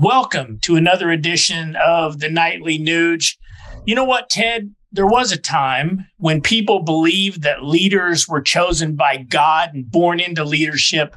[0.00, 3.36] Welcome to another edition of the Nightly Nuge.
[3.84, 4.74] You know what, Ted?
[4.90, 10.18] There was a time when people believed that leaders were chosen by God and born
[10.18, 11.14] into leadership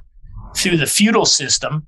[0.58, 1.88] through the feudal system.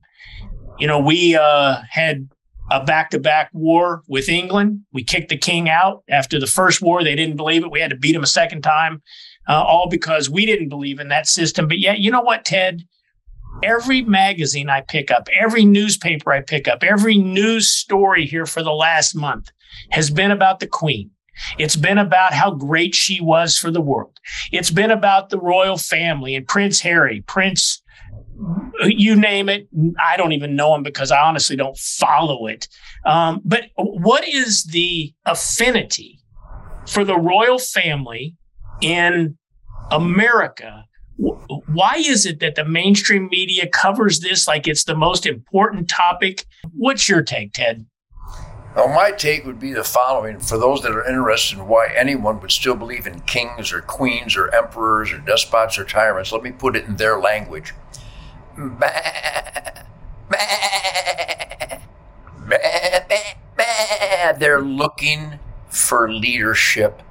[0.79, 2.29] You know, we uh, had
[2.71, 4.79] a back to back war with England.
[4.93, 7.03] We kicked the king out after the first war.
[7.03, 7.71] They didn't believe it.
[7.71, 9.01] We had to beat him a second time,
[9.49, 11.67] uh, all because we didn't believe in that system.
[11.67, 12.83] But yet, you know what, Ted?
[13.63, 18.63] Every magazine I pick up, every newspaper I pick up, every news story here for
[18.63, 19.51] the last month
[19.91, 21.11] has been about the Queen.
[21.57, 24.19] It's been about how great she was for the world.
[24.51, 27.81] It's been about the royal family and Prince Harry, Prince,
[28.81, 29.67] you name it.
[29.99, 32.67] I don't even know him because I honestly don't follow it.
[33.05, 36.19] Um, but what is the affinity
[36.87, 38.35] for the royal family
[38.81, 39.37] in
[39.91, 40.85] America
[41.17, 46.45] why is it that the mainstream media covers this like it's the most important topic?
[46.73, 47.85] What's your take, Ted?
[48.75, 52.39] Well, my take would be the following for those that are interested in why anyone
[52.41, 56.51] would still believe in kings or queens or emperors or despots or tyrants, let me
[56.51, 57.73] put it in their language.
[64.37, 67.01] They're looking for leadership,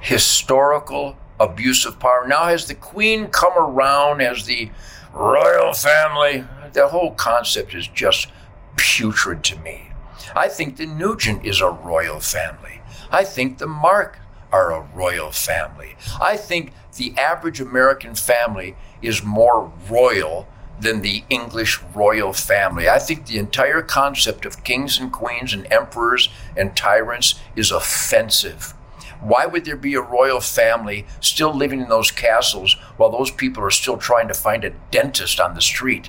[0.00, 2.26] historical abuse of power.
[2.26, 4.70] Now, has the queen come around as the
[5.12, 6.44] royal family?
[6.72, 8.28] The whole concept is just
[8.76, 9.88] putrid to me.
[10.34, 12.80] I think the Nugent is a royal family.
[13.10, 14.18] I think the Mark
[14.50, 15.96] are a royal family.
[16.20, 20.46] I think the average American family is more royal
[20.80, 22.88] than the English royal family.
[22.88, 28.74] I think the entire concept of kings and queens and emperors and tyrants is offensive.
[29.22, 33.62] Why would there be a royal family still living in those castles while those people
[33.62, 36.08] are still trying to find a dentist on the street?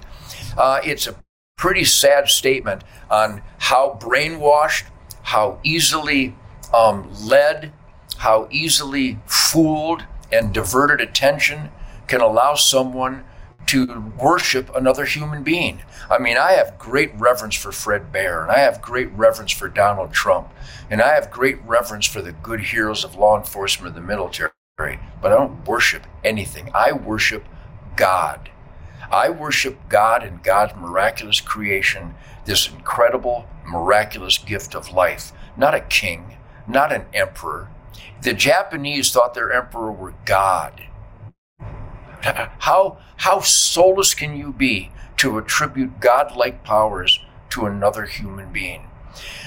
[0.57, 1.15] Uh, it's a
[1.57, 4.85] pretty sad statement on how brainwashed,
[5.23, 6.35] how easily
[6.73, 7.71] um, led,
[8.17, 11.69] how easily fooled and diverted attention
[12.07, 13.23] can allow someone
[13.67, 15.81] to worship another human being.
[16.09, 19.69] I mean, I have great reverence for Fred Bear, and I have great reverence for
[19.69, 20.49] Donald Trump,
[20.89, 24.51] and I have great reverence for the good heroes of law enforcement and the military,
[24.77, 26.69] but I don't worship anything.
[26.73, 27.45] I worship
[27.95, 28.49] God.
[29.11, 35.81] I worship God and God's miraculous creation, this incredible, miraculous gift of life, not a
[35.81, 36.37] king,
[36.67, 37.69] not an emperor.
[38.21, 40.83] The Japanese thought their emperor were God.
[42.59, 47.19] How, how soulless can you be to attribute godlike powers
[47.49, 48.87] to another human being?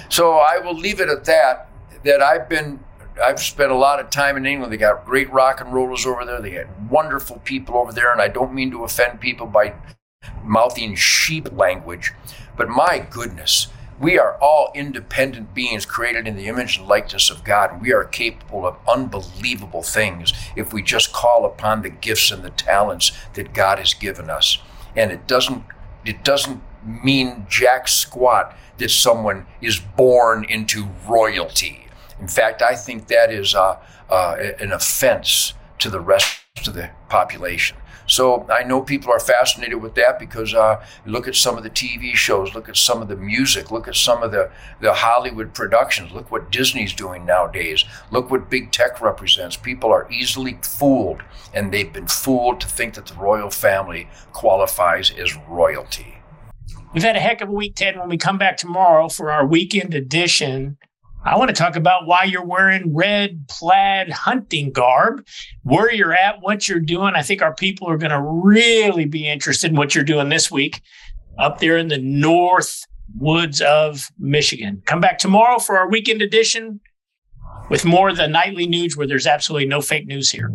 [0.09, 1.69] So I will leave it at that.
[2.05, 2.81] That I've been,
[3.23, 4.73] I've spent a lot of time in England.
[4.73, 6.41] They got great rock and rollers over there.
[6.41, 9.75] They got wonderful people over there, and I don't mean to offend people by
[10.45, 12.13] mouthing sheep language,
[12.57, 17.45] but my goodness, we are all independent beings created in the image and likeness of
[17.45, 17.81] God.
[17.81, 22.51] We are capable of unbelievable things if we just call upon the gifts and the
[22.51, 24.59] talents that God has given us.
[24.95, 25.65] And it doesn't
[26.05, 31.87] it doesn't mean jack squat that someone is born into royalty.
[32.21, 36.91] In fact, I think that is uh, uh, an offense to the rest of the
[37.09, 37.77] population.
[38.07, 41.71] So I know people are fascinated with that because uh, look at some of the
[41.71, 44.51] TV shows, look at some of the music, look at some of the,
[44.81, 49.57] the Hollywood productions, look what Disney's doing nowadays, look what big tech represents.
[49.57, 51.23] People are easily fooled,
[51.53, 56.19] and they've been fooled to think that the royal family qualifies as royalty.
[56.95, 57.99] We've had a heck of a week, Ted.
[57.99, 60.79] When we come back tomorrow for our weekend edition,
[61.27, 65.27] I want to talk about why you're wearing red plaid hunting garb,
[65.65, 67.15] where you're at, what you're doing.
[67.17, 70.53] I think our people are going to really be interested in what you're doing this
[70.53, 70.81] week
[71.37, 72.85] up there in the north
[73.19, 74.83] woods of Michigan.
[74.87, 76.79] Come back tomorrow for our weekend edition
[77.71, 80.53] with more of the Nightly Nuge where there's absolutely no fake news here.